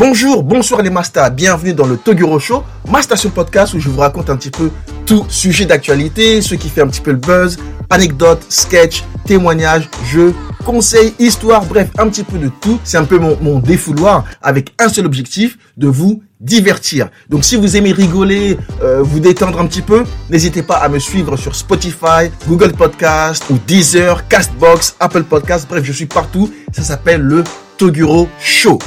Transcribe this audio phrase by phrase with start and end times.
[0.00, 3.98] Bonjour, bonsoir les masters, bienvenue dans le Toguro Show, ma station podcast où je vous
[3.98, 4.70] raconte un petit peu
[5.04, 7.58] tout sujet d'actualité, ce qui fait un petit peu le buzz,
[7.90, 12.78] anecdotes, sketch, témoignages, jeux, conseils, histoires, bref, un petit peu de tout.
[12.84, 17.08] C'est un peu mon, mon défouloir avec un seul objectif, de vous divertir.
[17.28, 21.00] Donc si vous aimez rigoler, euh, vous détendre un petit peu, n'hésitez pas à me
[21.00, 26.54] suivre sur Spotify, Google Podcast ou Deezer, Castbox, Apple Podcast, bref, je suis partout.
[26.70, 27.42] Ça s'appelle le
[27.76, 28.78] Toguro Show.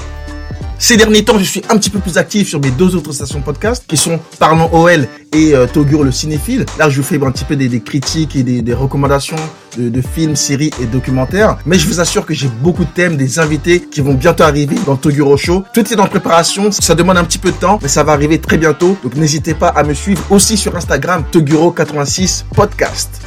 [0.82, 3.40] Ces derniers temps, je suis un petit peu plus actif sur mes deux autres stations
[3.40, 6.66] podcast qui sont Parlons OL et euh, Toguro le cinéphile.
[6.80, 9.36] Là, je vous fais un petit peu des, critiques et des, recommandations
[9.78, 11.60] de, de, films, séries et documentaires.
[11.68, 14.76] Mais je vous assure que j'ai beaucoup de thèmes, des invités qui vont bientôt arriver
[14.88, 15.64] dans Toguro Show.
[15.72, 16.72] Tout est en préparation.
[16.72, 18.98] Ça demande un petit peu de temps, mais ça va arriver très bientôt.
[19.04, 23.22] Donc n'hésitez pas à me suivre aussi sur Instagram Toguro86 Podcast.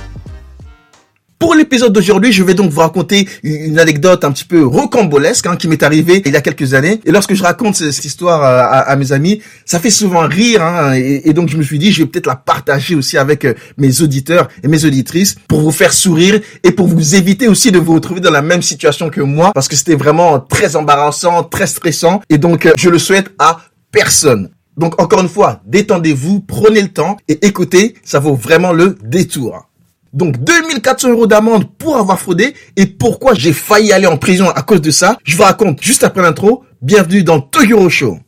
[1.44, 5.56] Pour l'épisode d'aujourd'hui, je vais donc vous raconter une anecdote un petit peu rocambolesque hein,
[5.56, 7.02] qui m'est arrivée il y a quelques années.
[7.04, 10.62] Et lorsque je raconte cette histoire à, à mes amis, ça fait souvent rire.
[10.62, 13.44] Hein, et, et, donc je me suis dit, je vais peut-être la partager aussi avec
[13.44, 17.70] euh, mes auditeurs et mes auditrices pour vous faire sourire et pour vous éviter aussi
[17.70, 21.42] de vous retrouver dans la même situation que moi parce que c'était vraiment très embarrassant,
[21.42, 22.22] très stressant.
[22.30, 23.60] Et donc euh, je le souhaite à
[23.92, 24.48] personne.
[24.78, 29.68] Donc encore une fois, détendez-vous, prenez le temps et écoutez, ça vaut vraiment le détour.
[30.14, 34.62] Donc 2400 euros d'amende pour avoir fraudé et pourquoi j'ai failli aller en prison à
[34.62, 35.18] cause de ça.
[35.24, 36.64] Je vous raconte juste après l'intro.
[36.80, 38.18] Bienvenue dans Toguro Show.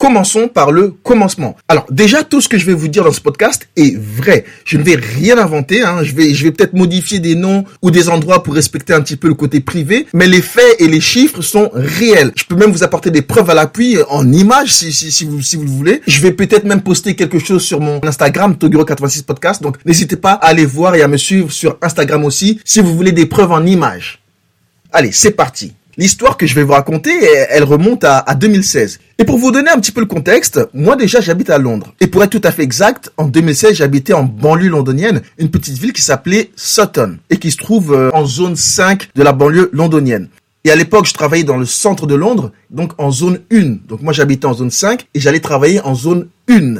[0.00, 1.56] Commençons par le commencement.
[1.68, 4.46] Alors déjà, tout ce que je vais vous dire dans ce podcast est vrai.
[4.64, 5.82] Je ne vais rien inventer.
[5.82, 6.02] Hein.
[6.02, 9.16] Je vais, je vais peut-être modifier des noms ou des endroits pour respecter un petit
[9.16, 12.32] peu le côté privé, mais les faits et les chiffres sont réels.
[12.34, 15.42] Je peux même vous apporter des preuves à l'appui en images si, si, si, vous,
[15.42, 16.00] si vous le voulez.
[16.06, 19.62] Je vais peut-être même poster quelque chose sur mon Instagram, Toguro86 Podcast.
[19.62, 22.96] Donc n'hésitez pas à aller voir et à me suivre sur Instagram aussi si vous
[22.96, 24.22] voulez des preuves en images.
[24.92, 25.74] Allez, c'est parti.
[26.00, 27.12] L'histoire que je vais vous raconter,
[27.50, 29.00] elle remonte à, à, 2016.
[29.18, 31.92] Et pour vous donner un petit peu le contexte, moi déjà j'habite à Londres.
[32.00, 35.76] Et pour être tout à fait exact, en 2016 j'habitais en banlieue londonienne, une petite
[35.76, 39.68] ville qui s'appelait Sutton et qui se trouve euh, en zone 5 de la banlieue
[39.74, 40.28] londonienne.
[40.64, 43.80] Et à l'époque, je travaillais dans le centre de Londres, donc en zone 1.
[43.86, 46.76] Donc moi j'habitais en zone 5 et j'allais travailler en zone 1.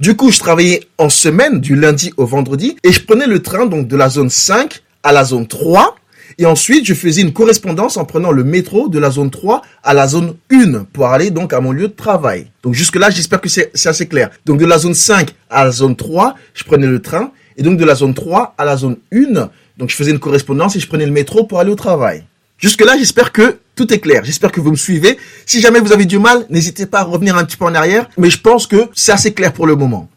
[0.00, 3.64] Du coup, je travaillais en semaine du lundi au vendredi et je prenais le train
[3.64, 5.96] donc de la zone 5 à la zone 3
[6.38, 9.94] et ensuite, je faisais une correspondance en prenant le métro de la zone 3 à
[9.94, 12.50] la zone 1 pour aller donc à mon lieu de travail.
[12.62, 14.30] Donc jusque-là, j'espère que c'est assez clair.
[14.46, 17.32] Donc de la zone 5 à la zone 3, je prenais le train.
[17.56, 20.76] Et donc de la zone 3 à la zone 1, donc je faisais une correspondance
[20.76, 22.24] et je prenais le métro pour aller au travail.
[22.58, 24.22] Jusque-là, j'espère que tout est clair.
[24.24, 25.18] J'espère que vous me suivez.
[25.46, 28.08] Si jamais vous avez du mal, n'hésitez pas à revenir un petit peu en arrière.
[28.18, 30.08] Mais je pense que c'est assez clair pour le moment.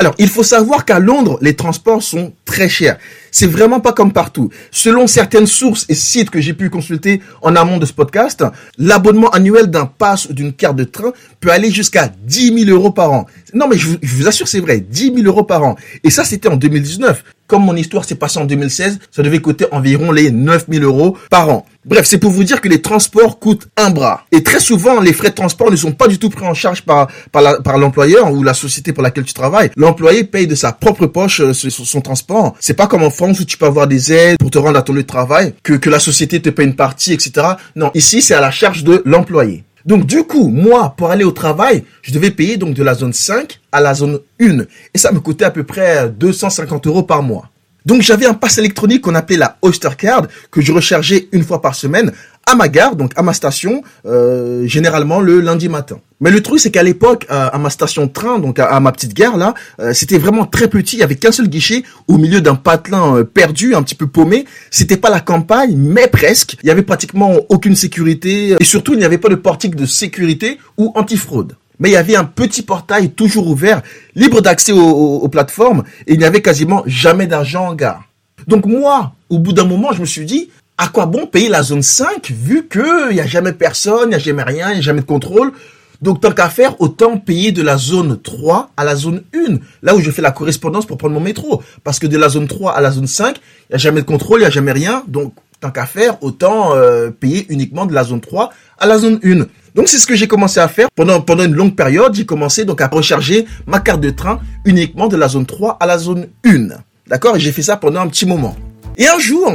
[0.00, 2.98] Alors, il faut savoir qu'à Londres, les transports sont très chers.
[3.30, 4.50] C'est vraiment pas comme partout.
[4.70, 8.44] Selon certaines sources et sites que j'ai pu consulter en amont de ce podcast,
[8.78, 12.90] l'abonnement annuel d'un pass ou d'une carte de train peut aller jusqu'à 10 000 euros
[12.90, 13.26] par an.
[13.54, 15.76] Non, mais je vous, assure, c'est vrai, 10 000 euros par an.
[16.04, 17.24] Et ça, c'était en 2019.
[17.48, 21.16] Comme mon histoire s'est passée en 2016, ça devait coûter environ les 9 000 euros
[21.30, 21.64] par an.
[21.86, 24.26] Bref, c'est pour vous dire que les transports coûtent un bras.
[24.30, 26.82] Et très souvent, les frais de transport ne sont pas du tout pris en charge
[26.82, 29.70] par, par l'employeur ou la société pour laquelle tu travailles.
[29.76, 32.54] L'employé paye de sa propre poche euh, son, son transport.
[32.60, 34.82] C'est pas comme en France où tu peux avoir des aides pour te rendre à
[34.82, 37.46] ton lieu de travail, que, que la société te paye une partie, etc.
[37.74, 39.64] Non, ici, c'est à la charge de l'employé.
[39.88, 43.14] Donc du coup, moi, pour aller au travail, je devais payer donc de la zone
[43.14, 44.58] 5 à la zone 1.
[44.92, 47.48] Et ça me coûtait à peu près 250 euros par mois.
[47.86, 51.62] Donc j'avais un pass électronique qu'on appelait la Oyster Card que je rechargeais une fois
[51.62, 52.12] par semaine
[52.48, 56.00] à ma gare, donc à ma station, euh, généralement le lundi matin.
[56.20, 59.36] Mais le truc, c'est qu'à l'époque, à, ma station train, donc à, ma petite gare
[59.36, 60.96] là, euh, c'était vraiment très petit.
[60.96, 64.46] Il avait qu'un seul guichet au milieu d'un patelin euh, perdu, un petit peu paumé.
[64.70, 66.56] C'était pas la campagne, mais presque.
[66.62, 69.86] Il y avait pratiquement aucune sécurité et surtout il n'y avait pas de portique de
[69.86, 73.82] sécurité ou antifraude mais il y avait un petit portail toujours ouvert,
[74.16, 78.02] libre d'accès aux, aux, aux, plateformes, et il n'y avait quasiment jamais d'argent en gare.
[78.48, 81.62] Donc moi, au bout d'un moment, je me suis dit, à quoi bon payer la
[81.62, 84.78] zone 5 vu qu'il n'y a jamais personne, il n'y a jamais rien, il n'y
[84.78, 85.52] a jamais de contrôle?
[86.00, 89.96] Donc tant qu'à faire, autant payer de la zone 3 à la zone 1, là
[89.96, 91.60] où je fais la correspondance pour prendre mon métro.
[91.82, 93.40] Parce que de la zone 3 à la zone 5, il
[93.70, 95.02] n'y a jamais de contrôle, il n'y a jamais rien.
[95.08, 99.18] Donc tant qu'à faire, autant euh, payer uniquement de la zone 3 à la zone
[99.24, 99.46] 1.
[99.74, 102.14] Donc c'est ce que j'ai commencé à faire pendant pendant une longue période.
[102.14, 105.86] J'ai commencé donc à recharger ma carte de train uniquement de la zone 3 à
[105.86, 106.68] la zone 1.
[107.08, 107.36] D'accord?
[107.36, 108.54] Et j'ai fait ça pendant un petit moment.
[108.98, 109.52] Et un jour,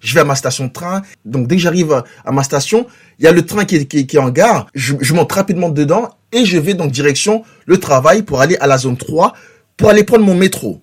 [0.00, 1.02] Je vais à ma station de train.
[1.24, 2.86] Donc dès que j'arrive à, ma station,
[3.18, 4.66] il y a le train qui est, qui, est en gare.
[4.74, 8.66] Je, je monte rapidement dedans et je vais donc direction le travail pour aller à
[8.66, 9.34] la zone 3
[9.76, 10.80] pour aller prendre mon métro.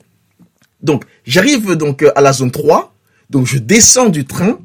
[0.81, 2.93] Donc j'arrive donc à la zone 3.
[3.29, 4.59] Donc je descends du train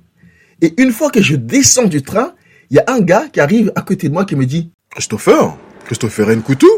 [0.60, 2.34] et une fois que je descends du train,
[2.70, 5.56] il y a un gars qui arrive à côté de moi qui me dit Christopher,
[5.86, 6.70] Christopher Nkoutou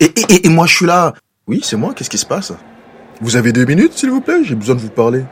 [0.00, 1.14] et, et, et moi je suis là.
[1.46, 2.52] Oui, c'est moi, qu'est-ce qui se passe?
[3.20, 4.42] Vous avez deux minutes, s'il vous plaît?
[4.44, 5.24] J'ai besoin de vous parler.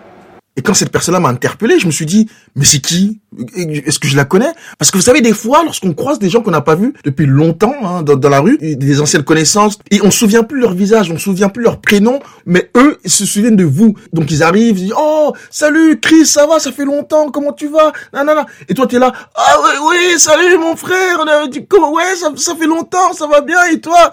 [0.56, 3.20] Et quand cette personne-là m'a interpellé, je me suis dit, mais c'est qui?
[3.56, 4.52] Est-ce que je la connais?
[4.78, 7.24] Parce que vous savez, des fois, lorsqu'on croise des gens qu'on n'a pas vus depuis
[7.24, 11.10] longtemps hein, dans, la rue, des anciennes connaissances, et on se souvient plus leur visage,
[11.10, 13.94] on se souvient plus leur prénom, mais eux, ils se souviennent de vous.
[14.12, 17.68] Donc ils arrivent, ils disent, oh, salut Chris, ça va, ça fait longtemps, comment tu
[17.68, 17.92] vas?
[18.12, 18.44] Non.
[18.68, 19.56] Et toi, tu es là, ah
[19.88, 24.10] oui, salut mon frère, ouais, ça, fait longtemps, ça va bien, et toi?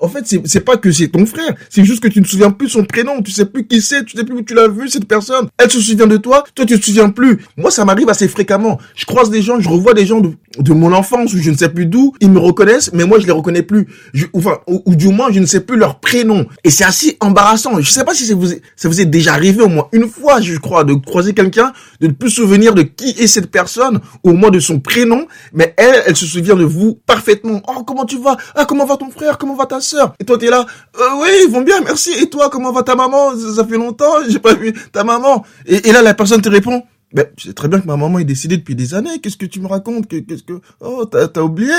[0.00, 2.50] En fait, c'est pas que c'est ton frère, c'est juste que tu ne te souviens
[2.50, 4.88] plus son prénom, tu sais plus qui c'est, tu sais plus où tu l'as vu,
[4.88, 5.48] cette personne.
[5.80, 7.44] Se souvient de toi, toi tu te souviens plus.
[7.56, 8.78] Moi, ça m'arrive assez fréquemment.
[8.94, 11.56] Je croise des gens, je revois des gens de, de mon enfance ou je ne
[11.56, 13.86] sais plus d'où, ils me reconnaissent, mais moi je les reconnais plus.
[14.14, 16.46] Je, ou, du moins je ne sais plus leur prénom.
[16.64, 17.78] Et c'est assez embarrassant.
[17.80, 20.84] Je sais pas si ça vous, est, déjà arrivé au moins une fois, je crois,
[20.84, 24.50] de croiser quelqu'un, de ne plus souvenir de qui est cette personne, ou au moins
[24.50, 27.62] de son prénom, mais elle, elle se souvient de vous parfaitement.
[27.68, 28.36] Oh, comment tu vas?
[28.54, 29.38] Ah, comment va ton frère?
[29.38, 30.14] Comment va ta sœur?
[30.20, 30.66] Et toi, tu es là,
[30.98, 32.10] euh, oui, ils vont bien, merci.
[32.20, 33.32] Et toi, comment va ta maman?
[33.54, 35.44] Ça, fait longtemps, j'ai pas vu ta maman.
[35.66, 36.82] Et, et là, la personne te répond,
[37.16, 39.20] ben, c'est très bien que ma maman est décédée depuis des années.
[39.22, 41.72] Qu'est-ce que tu me racontes Qu'est-ce que oh t'as as oublié?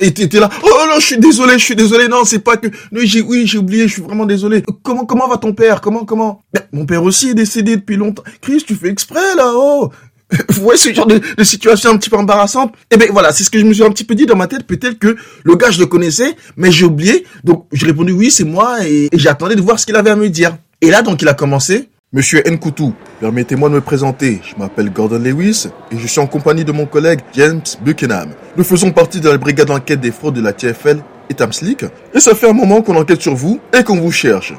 [0.00, 0.48] Et t'étais là.
[0.62, 2.08] Oh non, je suis désolé, je suis désolé.
[2.08, 2.68] Non, c'est pas que.
[2.68, 3.86] Non, j'ai oui, j'ai oublié.
[3.86, 4.62] Je suis vraiment désolé.
[4.82, 5.82] Comment comment va ton père?
[5.82, 6.40] Comment comment?
[6.54, 8.22] Ben, Mon père aussi est décédé depuis longtemps.
[8.40, 9.52] Chris, tu fais exprès là.
[9.54, 9.90] Oh.
[10.48, 12.72] Vous voyez ce genre de, de, situation un petit peu embarrassante?
[12.90, 14.46] Eh ben voilà, c'est ce que je me suis un petit peu dit dans ma
[14.46, 14.66] tête.
[14.66, 17.26] Peut-être que le gars je le connaissais, mais j'ai oublié.
[17.44, 20.16] Donc j'ai répondu oui, c'est moi, et, et j'attendais de voir ce qu'il avait à
[20.16, 20.56] me dire.
[20.80, 21.90] Et là donc il a commencé.
[22.10, 24.40] Monsieur Nkoutou, permettez-moi de me présenter.
[24.42, 28.30] Je m'appelle Gordon Lewis et je suis en compagnie de mon collègue James Buckingham.
[28.56, 31.84] Nous faisons partie de la brigade d'enquête des fraudes de la TFL et Tamslick
[32.14, 34.54] et ça fait un moment qu'on enquête sur vous et qu'on vous cherche.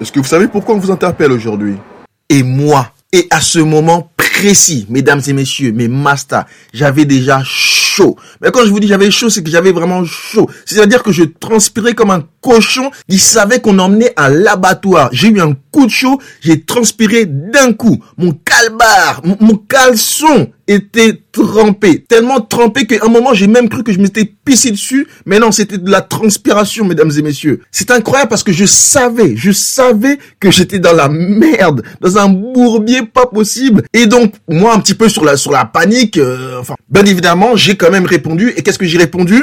[0.00, 1.76] Est-ce que vous savez pourquoi on vous interpelle aujourd'hui?
[2.30, 8.16] Et moi, et à ce moment précis, mesdames et messieurs, mes masters, j'avais déjà chaud.
[8.40, 10.50] Mais quand je vous dis j'avais chaud, c'est que j'avais vraiment chaud.
[10.64, 15.10] C'est-à-dire que je transpirais comme un cochon qui savait qu'on emmenait à l'abattoir.
[15.12, 17.98] J'ai eu un coup de chaud, j'ai transpiré d'un coup.
[18.16, 22.04] Mon calbar, mon, caleçon était trempé.
[22.08, 25.08] Tellement trempé qu'à un moment, j'ai même cru que je m'étais pissé dessus.
[25.26, 27.60] Mais non, c'était de la transpiration, mesdames et messieurs.
[27.72, 32.28] C'est incroyable parce que je savais, je savais que j'étais dans la merde, dans un
[32.28, 33.82] bourbier pas possible.
[33.92, 37.56] Et donc, moi, un petit peu sur la, sur la panique, euh, enfin, bien évidemment,
[37.56, 38.52] j'ai quand même répondu.
[38.56, 39.42] Et qu'est-ce que j'ai répondu?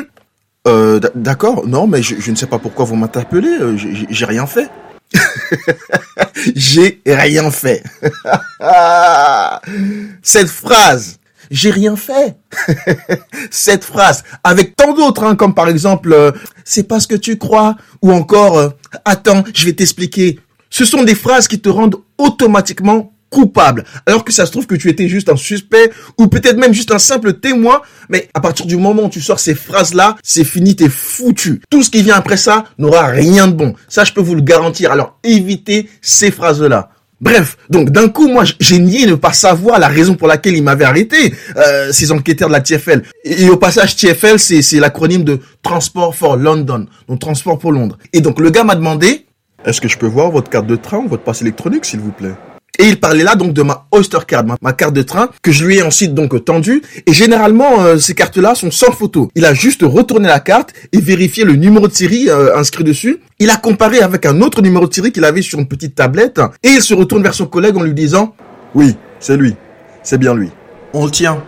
[0.66, 4.46] Euh, d'accord, non, mais je, je, ne sais pas pourquoi vous m'interpellez, euh, j'ai rien
[4.46, 4.70] fait.
[6.56, 7.84] j'ai rien fait.
[10.22, 11.20] Cette phrase,
[11.52, 12.36] j'ai rien fait.
[13.52, 16.32] Cette phrase, avec tant d'autres, hein, comme par exemple, euh,
[16.64, 18.70] c'est pas ce que tu crois, ou encore, euh,
[19.06, 20.40] attends, je vais t'expliquer.
[20.70, 24.76] Ce sont des phrases qui te rendent automatiquement coupable, alors que ça se trouve que
[24.76, 25.90] tu étais juste un suspect
[26.20, 29.40] ou peut-être même juste un simple témoin, mais à partir du moment où tu sors
[29.40, 31.62] ces phrases-là, c'est fini, t'es foutu.
[31.70, 33.74] Tout ce qui vient après ça n'aura rien de bon.
[33.88, 34.92] Ça, je peux vous le garantir.
[34.92, 36.90] Alors évitez ces phrases-là.
[37.22, 40.64] Bref, donc d'un coup, moi, j'ai nié ne pas savoir la raison pour laquelle ils
[40.64, 43.04] m'avaient arrêté, euh, ces enquêteurs de la TFL.
[43.24, 47.98] Et, au passage, TFL, c'est l'acronyme de Transport for London, donc Transport pour Londres.
[48.12, 49.28] Et donc le gars m'a demandé...
[49.64, 52.12] Est-ce que je peux voir votre carte de train ou votre passe électronique, s'il vous
[52.12, 52.34] plaît?
[52.80, 55.66] Et il parlait là donc de ma Oyster Card, ma, carte de train, que je
[55.66, 56.82] lui ai ensuite donc tendue.
[57.06, 59.30] Et généralement, euh, ces cartes-là sont sans photo.
[59.36, 63.20] Il a juste retourné la carte et vérifié le numéro de série euh, inscrit dessus.
[63.40, 66.40] Il a comparé avec un autre numéro de série qu'il avait sur une petite tablette.
[66.64, 68.36] Et il se retourne vers son collègue en lui disant
[68.76, 69.56] «Oui, c'est lui.
[70.04, 70.50] C'est bien lui.»
[70.94, 71.44] On le tient.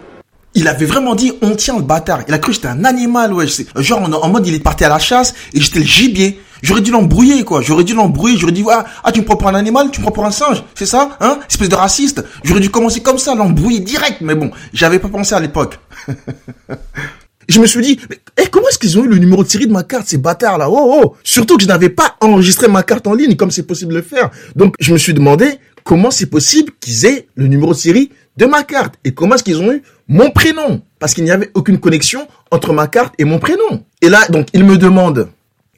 [0.56, 2.22] Il avait vraiment dit on tient le bâtard.
[2.28, 3.46] Il a cru que j'étais un animal, ouais.
[3.76, 6.40] Genre en, mode il est parti à la chasse et j'étais le gibier.
[6.62, 7.62] J'aurais dû l'embrouiller, quoi.
[7.62, 8.38] J'aurais dû l'embrouiller.
[8.38, 10.32] J'aurais dit, ah, ah, tu me prends pour un animal, tu me prends pour un
[10.32, 10.64] singe.
[10.76, 11.40] C'est ça, hein?
[11.50, 12.24] Espèce de raciste.
[12.44, 14.22] J'aurais dû commencer comme ça, l'embrouiller direct.
[14.22, 15.78] Mais bon, j'avais pas pensé à l'époque.
[17.50, 19.68] je me suis dit, mais eh, comment est-ce qu'ils ont eu le numéro de série
[19.68, 20.70] de ma carte, ces bâtards là?
[20.70, 23.92] Oh oh Surtout que je n'avais pas enregistré ma carte en ligne comme c'est possible
[23.92, 24.30] de le faire.
[24.56, 28.46] Donc je me suis demandé comment c'est possible qu'ils aient le numéro de série de
[28.46, 30.82] ma carte et comment est-ce qu'ils ont eu mon prénom?
[31.00, 33.84] Parce qu'il n'y avait aucune connexion entre ma carte et mon prénom.
[34.02, 35.30] Et là donc ils me demandent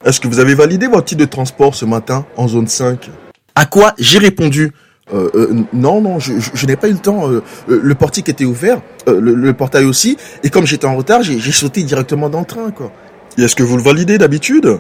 [0.03, 3.09] est-ce que vous avez validé votre titre de transport ce matin en zone 5
[3.55, 4.71] À quoi j'ai répondu
[5.13, 7.29] euh, euh, non, non, je, n'ai pas eu le temps.
[7.29, 11.51] Euh, le portique était ouvert, le, le, portail aussi, et comme j'étais en retard, j'ai
[11.51, 12.91] sauté directement dans le train, quoi.
[13.38, 14.79] Et est-ce que vous le validez d'habitude?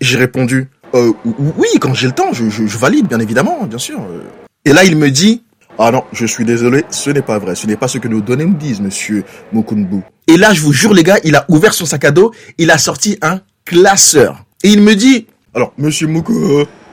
[0.00, 3.98] J'ai répondu oui, quand j'ai le temps, je, je, valide, bien évidemment, bien sûr.
[4.64, 5.42] Et là, il me dit
[5.76, 7.56] Ah non, je suis désolé, ce n'est pas vrai.
[7.56, 10.02] Ce n'est pas ce que nos données me disent, monsieur Mukunbu.
[10.28, 12.70] Et là, je vous jure, les gars, il a ouvert son sac à dos, il
[12.70, 14.44] a sorti un classeur.
[14.62, 16.32] Et il me dit, Alors, monsieur Muku,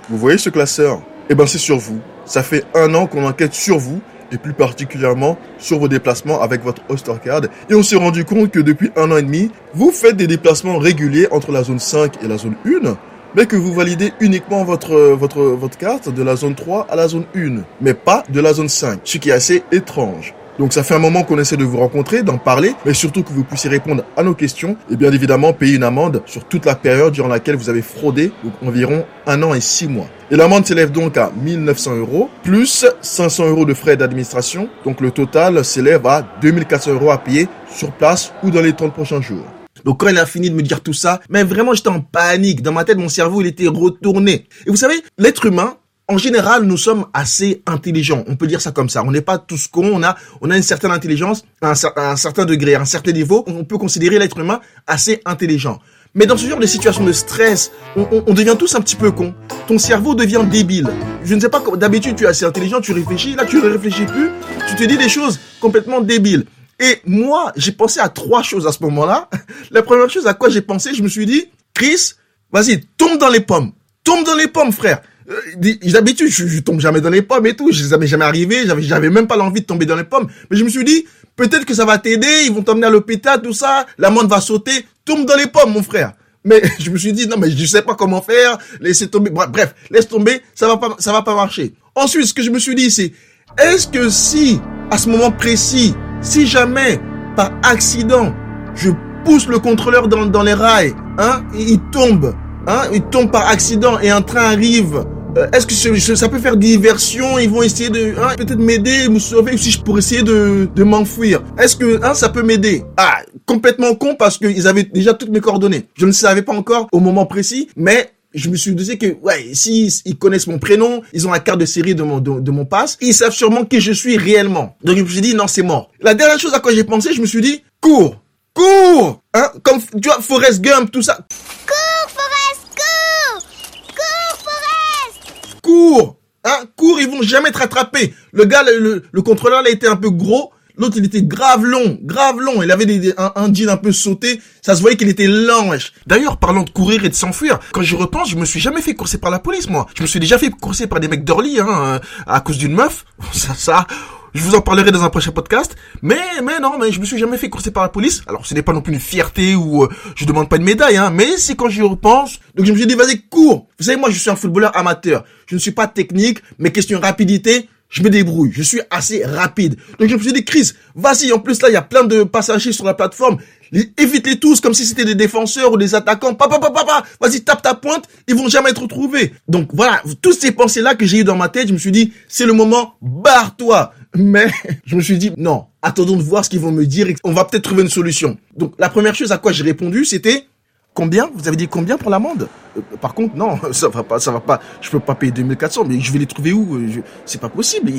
[0.10, 1.02] vous voyez ce classeur?
[1.30, 2.00] Eh ben, c'est sur vous.
[2.26, 6.64] Ça fait un an qu'on enquête sur vous, et plus particulièrement sur vos déplacements avec
[6.64, 7.42] votre Ostercard.
[7.70, 10.78] Et on s'est rendu compte que depuis un an et demi, vous faites des déplacements
[10.80, 12.98] réguliers entre la zone 5 et la zone 1,
[13.36, 17.08] mais que vous validez uniquement votre, votre, votre carte de la zone 3 à la
[17.08, 20.34] zone 1, mais pas de la zone 5, ce qui est assez étrange.
[20.60, 23.32] Donc ça fait un moment qu'on essaie de vous rencontrer, d'en parler, mais surtout que
[23.32, 26.76] vous puissiez répondre à nos questions et bien évidemment payer une amende sur toute la
[26.76, 30.08] période durant laquelle vous avez fraudé, donc environ un an et six mois.
[30.30, 35.12] Et l'amende s'élève donc à 1900 euros, plus 500 euros de frais d'administration, donc le
[35.12, 39.46] total s'élève à 2400 euros à payer sur place ou dans les 30 prochains jours.
[39.86, 42.62] Donc quand il a fini de me dire tout ça, mais vraiment j'étais en panique.
[42.62, 44.48] Dans ma tête, mon cerveau, il était retourné.
[44.66, 45.76] Et vous savez, l'être humain,
[46.08, 48.24] en général, nous sommes assez intelligents.
[48.28, 49.02] On peut dire ça comme ça.
[49.06, 49.92] On n'est pas tous cons.
[49.94, 53.46] On a, on a une certaine intelligence, un, un certain degré, un certain niveau.
[53.48, 55.80] On peut considérer l'être humain assez intelligent.
[56.14, 59.12] Mais dans ce genre de situation de stress, on, on- devient tous un petit peu
[59.12, 59.34] cons.
[59.70, 60.90] Ton cerveau devient débile.
[61.24, 64.04] Je ne sais pas, d'habitude tu es assez intelligent, tu réfléchis, là tu ne réfléchis
[64.06, 64.30] plus,
[64.68, 66.44] tu te dis des choses complètement débiles.
[66.82, 69.30] Et moi, j'ai pensé à trois choses à ce moment-là.
[69.72, 72.14] La première chose à quoi j'ai pensé, je me suis dit, Chris,
[72.52, 73.72] vas-y, tombe dans les pommes.
[74.04, 75.02] Tombe dans les pommes, frère.
[75.30, 77.72] Euh, D'habitude, je, je tombe jamais dans les pommes et tout.
[77.72, 78.66] Ça m'est jamais arrivé.
[78.66, 80.28] J'avais, j'avais même pas l'envie de tomber dans les pommes.
[80.50, 82.46] Mais je me suis dit, peut-être que ça va t'aider.
[82.46, 83.86] Ils vont t'emmener à l'hôpital, tout ça.
[84.00, 84.86] L'amende va sauter.
[85.06, 86.14] Tombe dans les pommes, mon frère.
[86.44, 88.58] Mais je me suis dit, non, mais je sais pas comment faire.
[88.80, 89.30] Laissez tomber.
[89.30, 90.42] Bref, laisse tomber.
[90.56, 91.76] Ça va pas, ça va pas marcher.
[91.94, 93.14] Ensuite, ce que je me suis dit, c'est,
[93.60, 94.60] est-ce que si,
[94.90, 97.00] à ce moment précis, si jamais,
[97.36, 98.34] par accident,
[98.76, 98.90] je
[99.26, 102.34] pousse le contrôleur dans, dans les rails, hein, il tombe,
[102.68, 105.04] hein, il tombe par accident et un train arrive.
[105.38, 107.38] euh, Est-ce que ça peut faire diversion?
[107.40, 110.84] Ils vont essayer de hein, peut-être m'aider, me sauver, si je pourrais essayer de, de
[110.84, 111.42] m'enfuir.
[111.58, 112.84] Est-ce que hein, ça peut m'aider?
[112.98, 115.88] Ah, complètement con parce qu'ils avaient déjà toutes mes coordonnées.
[115.96, 119.52] Je ne savais pas encore au moment précis, mais je me suis dit que ouais,
[119.54, 122.52] si ils connaissent mon prénom, ils ont la carte de série de mon de, de
[122.52, 124.76] mon passe, ils savent sûrement qui je suis réellement.
[124.84, 125.92] Donc je me suis dit non, c'est mort.
[126.00, 128.22] La dernière chose à quoi j'ai pensé, je me suis dit cours,
[128.54, 131.26] cours, hein, comme tu vois Forrest Gump, tout ça,
[131.68, 133.48] Cours, Forest, cours
[133.96, 138.14] Cours, Forest cours, hein, cours, ils vont jamais te rattraper.
[138.32, 140.52] Le gars, le, le, le contrôleur, là, était un peu gros.
[140.78, 142.62] L'autre, il était grave long, grave long.
[142.64, 144.40] Il avait des, un, un jean un peu sauté.
[144.62, 145.94] Ça se voyait qu'il était lent, wesh.
[146.08, 148.96] D'ailleurs, parlant de courir et de s'enfuir, quand je repense, je me suis jamais fait
[148.96, 149.88] courser par la police, moi.
[149.96, 152.74] Je me suis déjà fait courser par des mecs d'Orly, hein, euh, à cause d'une
[152.74, 153.06] meuf.
[153.34, 153.88] Ça, ça,
[154.34, 155.76] je vous en parlerai dans un prochain podcast.
[156.02, 158.22] Mais, mais non, mais je me suis jamais fait courser par la police.
[158.28, 160.98] Alors, ce n'est pas non plus une fierté ou euh, je demande pas une médaille,
[160.98, 161.10] hein.
[161.12, 162.40] Mais c'est quand j'y repense.
[162.56, 163.68] Donc, je me suis dit, vas-y, cours.
[163.78, 165.24] Vous savez, moi, je suis un footballeur amateur.
[165.48, 168.52] Je ne suis pas technique, mais question rapidité, je me débrouille.
[168.54, 169.76] Je suis assez rapide.
[170.00, 171.32] Donc, je me suis dit, Chris, vas-y.
[171.34, 173.38] En plus, là, il y a plein de passagers sur la plateforme.
[173.74, 176.34] Les- Évite-les tous comme si c'était des défenseurs ou des attaquants.
[176.34, 178.06] Papa, papa, papa, vas-y, tape ta pointe.
[178.28, 179.34] Ils vont jamais être retrouvés.
[179.48, 180.02] Donc, voilà.
[180.22, 182.54] Toutes ces pensées-là que j'ai eues dans ma tête, je me suis dit, c'est le
[182.54, 183.94] moment, barre-toi.
[184.16, 184.48] Mais,
[184.86, 187.46] je me suis dit, non, attendons de voir ce qu'ils vont me dire on va
[187.46, 188.38] peut-être trouver une solution.
[188.58, 190.46] Donc, la première chose à quoi j'ai répondu, c'était,
[190.94, 191.30] Combien?
[191.34, 192.50] Vous avez dit combien pour l'amende?
[192.78, 194.60] Euh, Par contre, non, ça va pas, ça va pas.
[194.82, 196.76] Je peux pas payer 2400, mais je vais les trouver où?
[196.76, 197.92] Euh, C'est pas possible.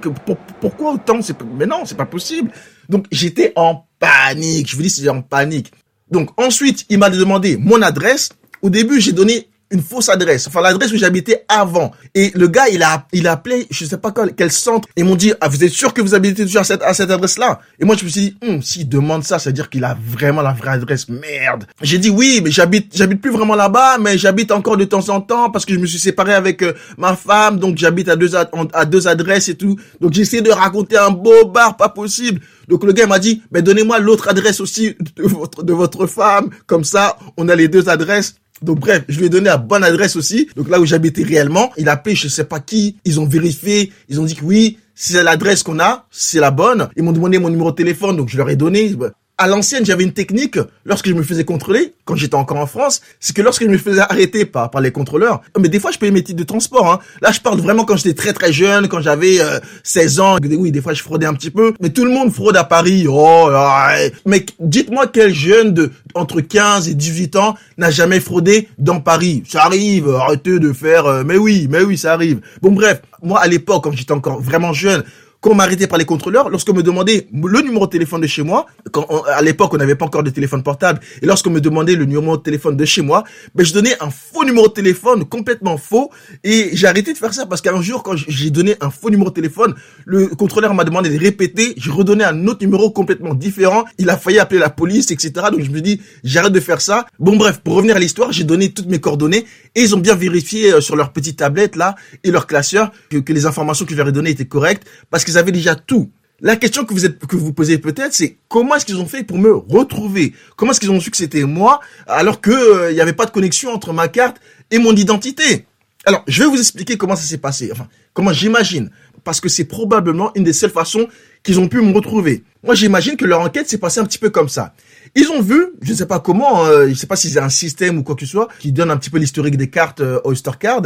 [0.00, 1.20] Que- pour- pourquoi autant?
[1.56, 2.50] Mais non, c'est pas possible.
[2.88, 4.68] Donc j'étais en panique.
[4.70, 5.72] Je vous dis, c'était en panique.
[6.10, 8.30] Donc ensuite, il m'a demandé mon adresse.
[8.62, 11.92] Au début, j'ai donné une fausse adresse, enfin l'adresse où j'habitais avant.
[12.14, 14.88] Et le gars, il a, il a appelé, je sais pas quel, quel centre.
[14.96, 17.10] Ils m'ont dit, ah, vous êtes sûr que vous habitez toujours à cette, à cette
[17.10, 17.60] adresse-là?
[17.78, 19.96] Et moi, je me suis dit, hum, s'il demande ça, ça veut dire qu'il a
[20.00, 21.08] vraiment la vraie adresse.
[21.08, 21.66] Merde.
[21.82, 25.20] J'ai dit oui, mais j'habite, j'habite plus vraiment là-bas, mais j'habite encore de temps en
[25.20, 28.30] temps parce que je me suis séparé avec euh, ma femme, donc j'habite à deux,
[28.36, 29.76] à deux adresses et tout.
[30.00, 32.40] Donc j'ai essayé de raconter un beau bar, pas possible.
[32.68, 36.50] Donc le gars m'a dit, mais donnez-moi l'autre adresse aussi de votre, de votre femme,
[36.66, 38.36] comme ça, on a les deux adresses.
[38.62, 40.48] Donc bref, je lui ai donné la bonne adresse aussi.
[40.56, 43.92] Donc là où j'habitais réellement, il a appelé je sais pas qui, ils ont vérifié,
[44.08, 46.88] ils ont dit que oui, c'est l'adresse qu'on a, c'est la bonne.
[46.96, 48.94] Ils m'ont demandé mon numéro de téléphone, donc je leur ai donné.
[49.36, 53.00] À l'ancienne, j'avais une technique, lorsque je me faisais contrôler, quand j'étais encore en France,
[53.18, 55.98] c'est que lorsque je me faisais arrêter par, par les contrôleurs, mais des fois je
[55.98, 56.88] payais mes titres de transport.
[56.88, 57.00] Hein.
[57.20, 60.36] Là, je parle vraiment quand j'étais très très jeune, quand j'avais euh, 16 ans.
[60.56, 63.06] Oui, des fois je fraudais un petit peu, mais tout le monde fraude à Paris.
[63.08, 64.12] Oh, ouais.
[64.24, 69.42] mais dites-moi quel jeune de entre 15 et 18 ans n'a jamais fraudé dans Paris.
[69.48, 71.06] Ça arrive, arrêtez de faire...
[71.06, 72.40] euh, mais oui, mais oui, ça arrive.
[72.62, 75.02] Bon bref, moi à l'époque, quand j'étais encore vraiment jeune,
[75.44, 78.42] quand on m'arrêtait par les contrôleurs, lorsqu'on me demandait le numéro de téléphone de chez
[78.42, 81.96] moi, quand à l'époque on n'avait pas encore de téléphone portable, et lorsqu'on me demandait
[81.96, 83.24] le numéro de téléphone de chez moi,
[83.54, 86.10] ben je donnais un faux numéro de téléphone complètement faux,
[86.44, 89.28] et j'ai arrêté de faire ça parce qu'un jour quand j'ai donné un faux numéro
[89.28, 89.74] de téléphone,
[90.06, 94.16] le contrôleur m'a demandé de répéter, je redonnais un autre numéro complètement différent, il a
[94.16, 95.48] failli appeler la police, etc.
[95.52, 97.04] Donc je me dis j'arrête de faire ça.
[97.18, 100.14] Bon bref, pour revenir à l'histoire, j'ai donné toutes mes coordonnées et ils ont bien
[100.14, 103.96] vérifié euh, sur leur petite tablette là et leur classeur que, les informations que je
[103.96, 106.10] leur ai données étaient correctes parce qu'ils avaient déjà tout.
[106.40, 109.22] La question que vous êtes, que vous posez peut-être, c'est comment est-ce qu'ils ont fait
[109.22, 110.34] pour me retrouver?
[110.56, 113.26] Comment est-ce qu'ils ont su que c'était moi alors que euh, il n'y avait pas
[113.26, 114.38] de connexion entre ma carte
[114.70, 115.66] et mon identité?
[116.06, 117.70] Alors, je vais vous expliquer comment ça s'est passé.
[117.72, 118.90] Enfin, comment j'imagine,
[119.22, 121.08] parce que c'est probablement une des seules façons
[121.42, 122.44] qu'ils ont pu me retrouver.
[122.62, 124.74] Moi, j'imagine que leur enquête s'est passée un petit peu comme ça.
[125.16, 127.38] Ils ont vu, je ne sais pas comment, euh, je ne sais pas si c'est
[127.38, 130.00] un système ou quoi que ce soit, qui donne un petit peu l'historique des cartes
[130.00, 130.82] euh, Oyster Card.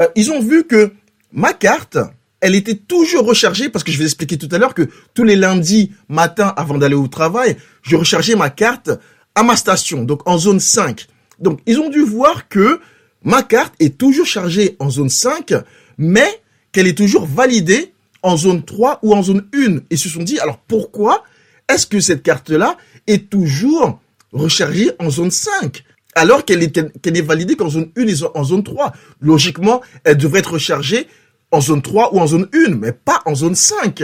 [0.00, 0.92] Euh, ils ont vu que
[1.32, 1.96] ma carte,
[2.40, 5.36] elle était toujours rechargée parce que je vais expliquer tout à l'heure que tous les
[5.36, 8.90] lundis matin avant d'aller au travail, je rechargeais ma carte
[9.36, 11.06] à ma station, donc en zone 5.
[11.38, 12.80] Donc ils ont dû voir que
[13.22, 15.54] ma carte est toujours chargée en zone 5,
[15.98, 16.40] mais
[16.72, 17.92] qu'elle est toujours validée
[18.22, 19.76] en zone 3 ou en zone 1.
[19.76, 21.22] Et ils se sont dit, alors pourquoi
[21.68, 22.76] est-ce que cette carte-là
[23.08, 24.00] est toujours
[24.32, 25.82] rechargée en zone 5
[26.18, 30.54] alors qu'elle est, validée qu'en zone 1 et en zone 3 Logiquement, elle devrait être
[30.54, 31.06] rechargée
[31.52, 34.02] en zone 3 ou en zone 1, mais pas en zone 5.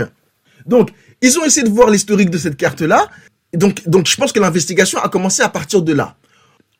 [0.66, 3.08] Donc, ils ont essayé de voir l'historique de cette carte-là.
[3.52, 6.16] Donc, donc, je pense que l'investigation a commencé à partir de là.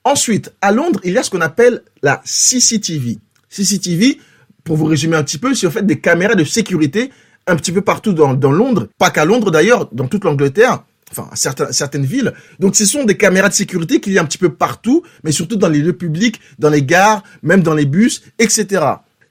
[0.04, 3.19] Ensuite, à Londres, il y a ce qu'on appelle la CCTV.
[3.49, 4.19] CCTV,
[4.62, 7.11] pour vous résumer un petit peu, c'est en fait des caméras de sécurité
[7.47, 12.04] un petit peu partout dans Londres, pas qu'à Londres d'ailleurs, dans toute l'Angleterre, enfin certaines,
[12.04, 12.32] villes.
[12.58, 15.32] Donc ce sont des caméras de sécurité qu'il y a un petit peu partout, mais
[15.32, 18.84] surtout dans les lieux publics, dans les gares, même dans les bus, etc.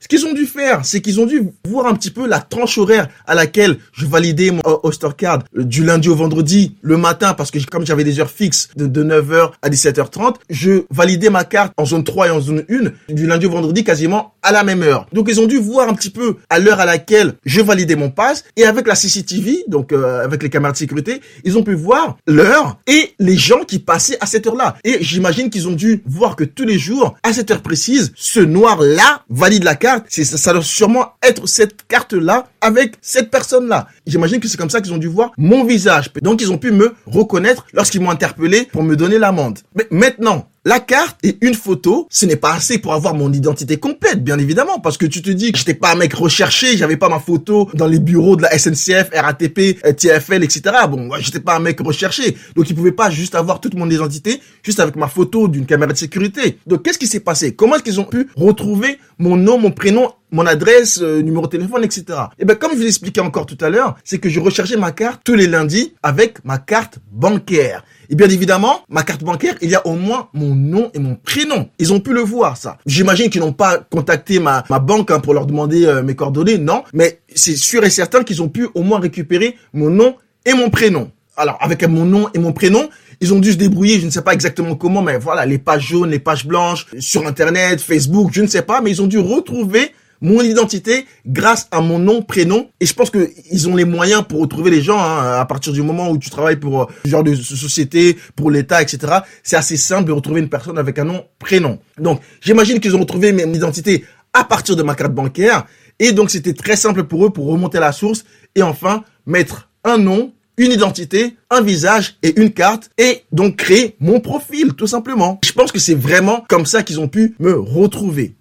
[0.03, 2.77] Ce qu'ils ont dû faire, c'est qu'ils ont dû voir un petit peu la tranche
[2.77, 7.33] horaire à laquelle je validais mon Oyster Card euh, du lundi au vendredi, le matin,
[7.33, 11.71] parce que comme j'avais des heures fixes de, 9h à 17h30, je validais ma carte
[11.77, 14.83] en zone 3 et en zone 1 du lundi au vendredi quasiment à la même
[14.83, 15.07] heure.
[15.13, 18.09] Donc ils ont dû voir un petit peu à l'heure à laquelle je validais mon
[18.09, 21.73] pass et avec la CCTV, donc euh, avec les caméras de sécurité, ils ont pu
[21.73, 24.75] voir l'heure et les gens qui passaient à cette heure-là.
[24.83, 28.39] Et j'imagine qu'ils ont dû voir que tous les jours, à cette heure précise, ce
[28.39, 33.87] noir-là valide la carte c'est ça, doit sûrement être cette carte-là avec cette personne-là.
[34.05, 36.11] J'imagine que c'est comme ça qu'ils ont dû voir mon visage.
[36.21, 39.59] Donc ils ont pu me reconnaître lorsqu'ils m'ont interpellé pour me donner l'amende.
[39.75, 43.77] Mais maintenant, la carte et une photo, ce n'est pas assez pour avoir mon identité
[43.77, 46.95] complète, bien évidemment, parce que tu te dis que j'étais pas un mec recherché, j'avais
[46.95, 50.61] pas ma photo dans les bureaux de la SNCF, RATP, TFL, etc.
[50.89, 54.39] Bon, j'étais pas un mec recherché, donc ils pouvaient pas juste avoir toute mon identité
[54.63, 56.57] juste avec ma photo d'une caméra de sécurité.
[56.65, 57.55] Donc qu'est-ce qui s'est passé?
[57.55, 61.51] Comment est-ce qu'ils ont pu retrouver mon nom, mon prénom mon adresse, euh, numéro de
[61.51, 62.03] téléphone, etc.
[62.09, 64.75] Et eh ben comme je vous l'expliquais encore tout à l'heure, c'est que je recherchais
[64.75, 67.85] ma carte tous les lundis avec ma carte bancaire.
[68.09, 71.15] Et bien évidemment, ma carte bancaire, il y a au moins mon nom et mon
[71.15, 71.69] prénom.
[71.79, 72.77] Ils ont pu le voir, ça.
[72.85, 76.57] J'imagine qu'ils n'ont pas contacté ma, ma banque hein, pour leur demander euh, mes coordonnées,
[76.57, 76.83] non.
[76.93, 80.15] Mais c'est sûr et certain qu'ils ont pu au moins récupérer mon nom
[80.45, 81.11] et mon prénom.
[81.37, 82.89] Alors, avec mon nom et mon prénom,
[83.21, 85.87] ils ont dû se débrouiller, je ne sais pas exactement comment, mais voilà, les pages
[85.87, 89.17] jaunes, les pages blanches, sur Internet, Facebook, je ne sais pas, mais ils ont dû
[89.17, 89.91] retrouver
[90.23, 92.69] mon identité grâce à mon nom, prénom.
[92.79, 95.73] Et je pense que ils ont les moyens pour retrouver les gens hein, à partir
[95.73, 99.19] du moment où tu travailles pour euh, ce genre de société, pour l'État, etc.
[99.43, 101.77] C'est assez simple de retrouver une personne avec un nom, prénom.
[101.99, 105.65] Donc, j'imagine qu'ils ont retrouvé mon identité à partir de ma carte bancaire.
[105.99, 108.23] Et donc, c'était très simple pour eux pour remonter à la source
[108.55, 113.95] et enfin mettre un nom, une identité, un visage et une carte et donc créer
[113.99, 115.39] mon profil tout simplement.
[115.43, 118.35] Je pense que c'est vraiment comme ça qu'ils ont pu me retrouver.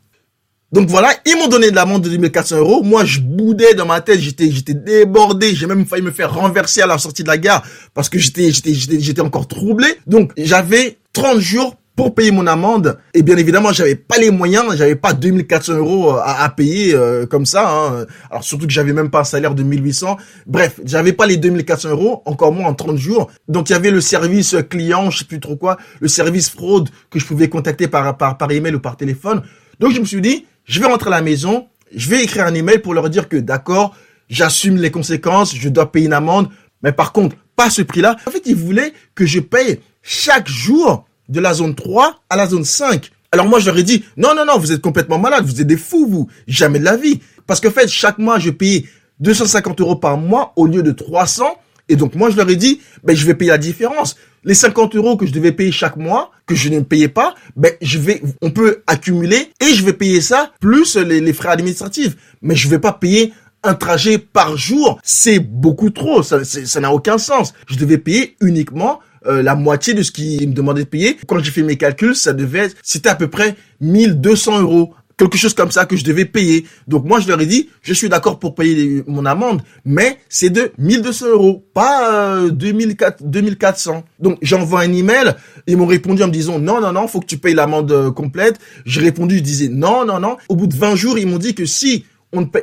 [0.72, 2.82] Donc voilà, ils m'ont donné de l'amende de 2400 euros.
[2.82, 5.54] Moi, je boudais dans ma tête, j'étais, j'étais débordé.
[5.54, 8.50] J'ai même failli me faire renverser à la sortie de la gare parce que j'étais,
[8.50, 9.88] j'étais, j'étais, encore troublé.
[10.06, 12.98] Donc, j'avais 30 jours pour payer mon amende.
[13.12, 17.44] Et bien évidemment, j'avais pas les moyens, j'avais pas 2400 euros à, payer euh, comme
[17.44, 17.70] ça.
[17.70, 18.06] Hein.
[18.30, 20.16] Alors surtout que j'avais même pas un salaire de 1800.
[20.46, 23.30] Bref, j'avais pas les 2400 euros, encore moins en 30 jours.
[23.46, 26.88] Donc il y avait le service client, je sais plus trop quoi, le service fraude
[27.10, 29.42] que je pouvais contacter par par par email ou par téléphone.
[29.78, 32.54] Donc je me suis dit, je vais rentrer à la maison, je vais écrire un
[32.54, 33.96] email pour leur dire que d'accord,
[34.28, 36.48] j'assume les conséquences, je dois payer une amende,
[36.82, 38.16] mais par contre, pas ce prix-là.
[38.26, 42.46] En fait, ils voulaient que je paye chaque jour de la zone 3 à la
[42.46, 43.10] zone 5.
[43.30, 45.66] Alors moi, je leur ai dit, non, non, non, vous êtes complètement malade, vous êtes
[45.66, 46.28] des fous, vous.
[46.46, 47.20] Jamais de la vie.
[47.46, 48.84] Parce que, en fait, chaque mois, je payais
[49.20, 51.44] 250 euros par mois au lieu de 300.
[51.88, 54.96] Et donc, moi, je leur ai dit, ben, je vais payer la différence les 50
[54.96, 58.22] euros que je devais payer chaque mois, que je ne payais pas, ben, je vais,
[58.40, 62.16] on peut accumuler et je vais payer ça plus les, frais administratifs.
[62.42, 63.32] Mais je vais pas payer
[63.64, 66.22] un trajet par jour, c'est beaucoup trop.
[66.22, 66.40] Ça,
[66.80, 67.54] n'a aucun sens.
[67.68, 71.16] Je devais payer uniquement euh, la moitié de ce qu'ils me demandaient de payer.
[71.28, 75.54] Quand j'ai fait mes calculs, ça devait, c'était à peu près 1200 euros quelque chose
[75.54, 76.66] comme ça que je devais payer.
[76.88, 80.50] Donc moi, je leur ai dit, je suis d'accord pour payer mon amende, mais c'est
[80.50, 84.04] de 1200 euros, pas euh, 2400.
[84.18, 85.34] Donc j'envoie un email,
[85.66, 88.10] ils m'ont répondu en me disant, non, non, non, faut que tu payes l'amende euh,
[88.10, 88.58] complète.
[88.84, 90.36] J'ai répondu, je disais, non, non, non.
[90.48, 92.04] Au bout de 20 jours, ils m'ont dit que si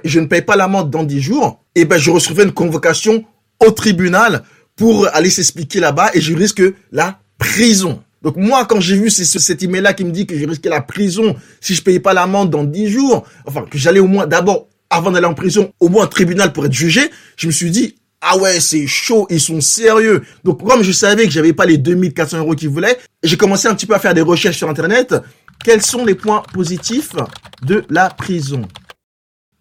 [0.03, 3.23] je ne paye pas l'amende dans 10 jours, eh ben je recevrai une convocation
[3.65, 4.43] au tribunal
[4.75, 8.01] pour aller s'expliquer là-bas et je risque la prison.
[8.21, 11.35] Donc moi, quand j'ai vu cet email-là qui me dit que je risquais la prison
[11.61, 15.11] si je payais pas l'amende dans 10 jours, enfin que j'allais au moins d'abord, avant
[15.11, 18.37] d'aller en prison, au moins un tribunal pour être jugé, je me suis dit, ah
[18.37, 20.23] ouais, c'est chaud, ils sont sérieux.
[20.43, 23.75] Donc comme je savais que j'avais pas les 2400 euros qu'ils voulaient, j'ai commencé un
[23.75, 25.15] petit peu à faire des recherches sur Internet.
[25.63, 27.15] Quels sont les points positifs
[27.63, 28.63] de la prison?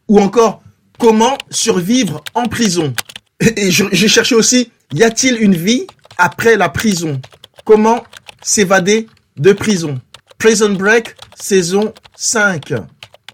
[0.09, 0.62] Ou encore,
[0.99, 2.94] comment survivre en prison?
[3.40, 7.21] Et j'ai cherché aussi, y a-t-il une vie après la prison?
[7.64, 8.03] Comment
[8.42, 10.01] s'évader de prison.
[10.38, 12.74] Prison Break, saison 5.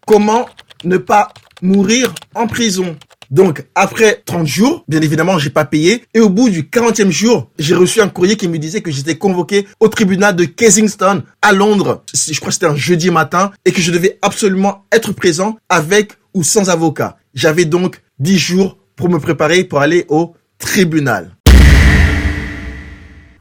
[0.07, 0.47] Comment
[0.85, 2.97] ne pas mourir en prison?
[3.31, 6.05] Donc, après 30 jours, bien évidemment, j'ai pas payé.
[6.15, 9.17] Et au bout du 40e jour, j'ai reçu un courrier qui me disait que j'étais
[9.17, 12.05] convoqué au tribunal de Kensington à Londres.
[12.15, 16.13] Je crois que c'était un jeudi matin et que je devais absolument être présent avec
[16.33, 17.17] ou sans avocat.
[17.35, 21.35] J'avais donc 10 jours pour me préparer pour aller au tribunal.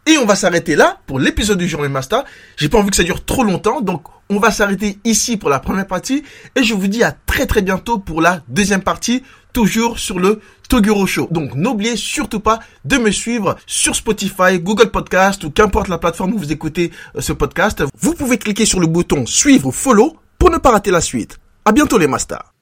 [0.06, 2.26] Et on va s'arrêter là pour l'épisode du Journée Master.
[2.58, 5.60] J'ai pas envie que ça dure trop longtemps, donc on va s'arrêter ici pour la
[5.60, 6.24] première partie.
[6.58, 10.42] Et je vous dis à très très bientôt pour la deuxième partie, toujours sur le
[10.68, 11.30] Toguro Show.
[11.32, 16.34] Donc n'oubliez surtout pas de me suivre sur Spotify, Google Podcast ou qu'importe la plateforme
[16.34, 17.84] où vous écoutez euh, ce podcast.
[17.98, 21.38] Vous pouvez cliquer sur le bouton suivre ou follow pour ne pas rater la suite.
[21.64, 22.53] À bientôt les masters.